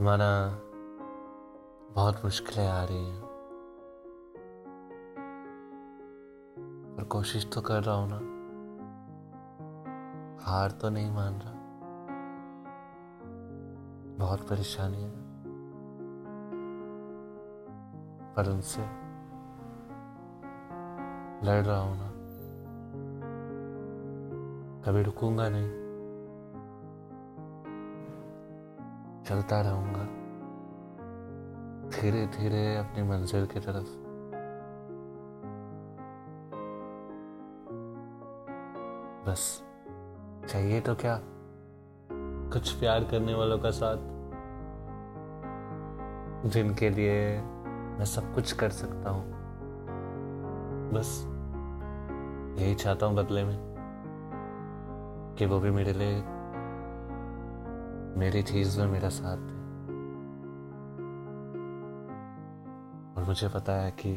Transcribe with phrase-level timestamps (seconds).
[0.00, 0.50] माना
[1.94, 3.22] बहुत मुश्किलें आ रही हैं।
[6.96, 8.16] पर कोशिश तो कर रहा हूँ ना।
[10.44, 11.52] हार तो नहीं मान रहा।
[14.18, 15.10] बहुत परेशानी है।
[18.34, 18.82] पर उनसे
[21.46, 22.10] लड़ रहा हूँ ना।
[24.82, 25.85] कभी रुकूँगा नहीं।
[29.26, 30.02] चलता रहूँगा।
[31.88, 34.06] धीरे धीरे अपनी मंजिल की तरफ़।
[39.30, 39.62] बस,
[40.48, 41.20] चाहिए तो क्या?
[42.52, 43.96] कुछ प्यार करने वालों का साथ।
[46.48, 47.40] जिनके लिए
[47.98, 49.24] मैं सब कुछ कर सकता हूँ।
[50.90, 51.24] बस,
[52.62, 53.58] यही चाहता हूँ बदले में
[55.38, 56.24] कि वो भी मेरे लिए
[58.16, 59.56] मेरी चीज़ में मेरा साथ दे।
[63.16, 64.12] और मुझे पता है कि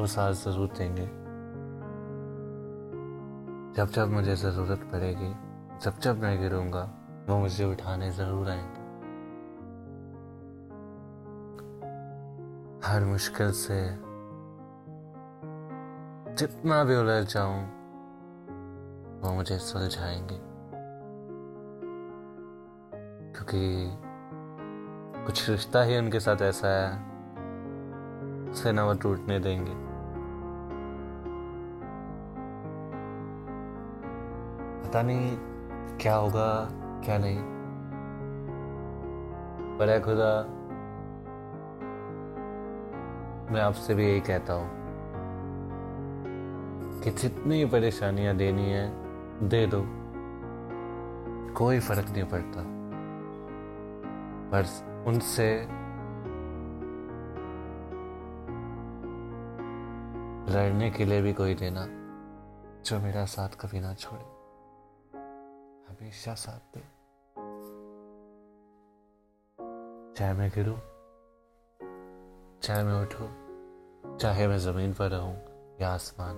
[0.00, 1.06] वो साथ ज़रूर देंगे।
[3.76, 5.34] जब जब मुझे ज़रूरत पड़ेगी,
[5.84, 6.82] जब जब मैं गिरूँगा,
[7.28, 8.82] वो मुझे उठाने ज़रूर आएँगे।
[12.88, 13.86] हर मुश्किल से
[16.34, 17.64] जितना भी उलझ जाऊँ,
[19.20, 20.51] वो मुझे सुलझाएँगे।
[23.42, 23.98] क्योंकि
[25.26, 26.90] कुछ रिश्ता ही उनके साथ ऐसा है,
[28.50, 29.72] उसे ना वो टूटने देंगे।
[34.86, 35.36] पता नहीं
[35.98, 36.68] क्या होगा,
[37.04, 37.38] क्या नहीं।
[39.78, 40.42] पर खुदा,
[43.54, 44.70] मैं आपसे भी यही कहता हूँ
[47.00, 48.92] कि जितनी परेशानियाँ देनी है,
[49.48, 49.84] दे दो।
[51.54, 52.81] कोई फ़र्क नहीं पड़ता।
[54.54, 54.64] पर
[55.06, 55.60] उनसे
[60.54, 61.86] लड़ने के लिए भी कोई देना
[62.82, 64.24] जो मेरा साथ कभी ना छोड़े।
[65.88, 66.80] हमेशा साथ दे।
[70.16, 70.76] चाहे मैं गिरूं,
[72.60, 73.28] चाहे मैं उठूं,
[74.18, 75.34] चाहे मैं ज़मीन पर रहूँ
[75.80, 76.36] या आसमान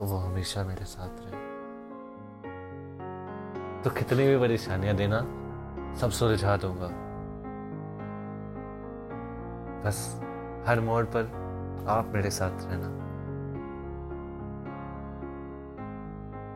[0.00, 1.44] तो वो हमेशा मेरे साथ रहे।
[3.82, 5.45] तो कितनी भी परेशानियाँ देना
[6.00, 6.88] सब सुलझा दूँगा
[9.84, 10.20] बस
[10.68, 11.46] हर मोड़ पर
[11.88, 12.88] आप मेरे साथ रहना।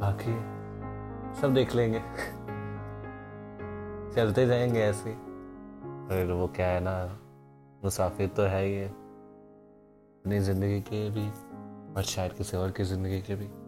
[0.00, 0.54] बाकी
[1.40, 1.98] सब देख लेंगे।
[4.14, 7.18] चलते जाएँगे ऐसे। अरे वो क्या है ना,
[7.84, 11.28] मुसाफिर तो है ही है। अपनी ज़िंदगी के भी,
[11.96, 13.63] और शायद किसी और की ज़िंदगी के भी।